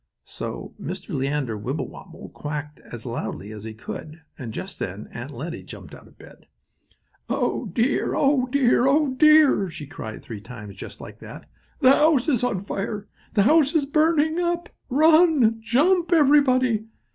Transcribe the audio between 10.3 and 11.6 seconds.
times, just like that.